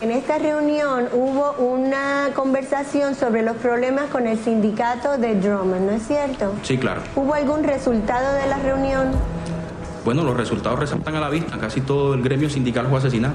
[0.00, 5.92] En esta reunión hubo una conversación sobre los problemas con el sindicato de Drummond, ¿no
[5.92, 6.52] es cierto?
[6.62, 7.00] Sí, claro.
[7.16, 9.12] ¿Hubo algún resultado de la reunión?
[10.04, 11.58] Bueno, los resultados resaltan a la vista.
[11.58, 13.34] Casi todo el gremio sindical fue asesinado.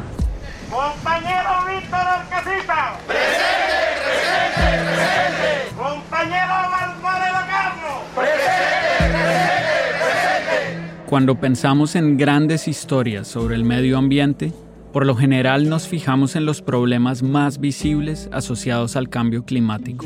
[0.70, 3.00] Compañero Víctor Orcasita.
[3.08, 5.76] Presente, presente, presente.
[5.76, 8.00] Compañero Valmoreno Carlos.
[8.16, 11.06] Presente, presente, presente.
[11.08, 14.54] Cuando pensamos en grandes historias sobre el medio ambiente,
[14.92, 20.06] por lo general nos fijamos en los problemas más visibles asociados al cambio climático.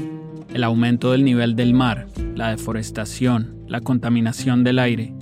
[0.54, 5.14] El aumento del nivel del mar, la deforestación, la contaminación del aire.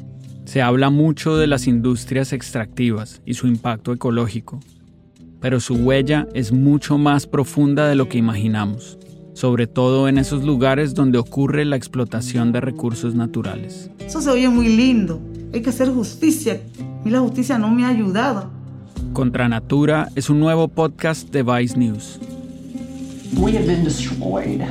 [0.45, 4.59] Se habla mucho de las industrias extractivas y su impacto ecológico,
[5.39, 8.97] pero su huella es mucho más profunda de lo que imaginamos,
[9.33, 13.91] sobre todo en esos lugares donde ocurre la explotación de recursos naturales.
[13.99, 15.21] Eso se oye muy lindo,
[15.53, 16.61] hay que hacer justicia.
[17.05, 18.60] Y la justicia no me ha ayudado.
[19.13, 22.17] Contra Natura es un nuevo podcast de Vice News.
[23.37, 24.61] We have been destroyed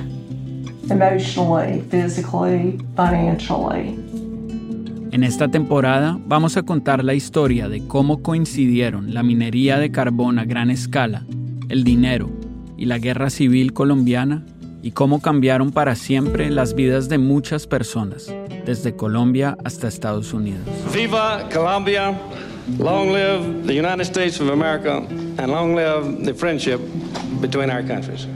[0.89, 3.99] emotionally, physically, financially.
[5.13, 10.39] En esta temporada vamos a contar la historia de cómo coincidieron la minería de carbón
[10.39, 11.27] a gran escala,
[11.69, 12.31] el dinero
[12.79, 14.47] y la guerra civil colombiana
[14.83, 20.63] y cómo cambiaron para siempre las vidas de muchas personas, desde Colombia hasta Estados Unidos.
[20.95, 22.15] ¡Viva Colombia!
[22.79, 24.99] Long live the United States of America
[25.39, 26.81] and long live the friendship
[27.41, 28.27] between our countries.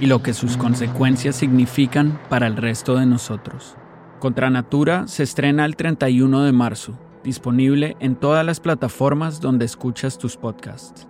[0.00, 3.76] Y lo que sus consecuencias significan para el resto de nosotros.
[4.20, 10.18] Contra Natura se estrena el 31 de marzo, disponible en todas las plataformas donde escuchas
[10.18, 11.06] tus podcasts.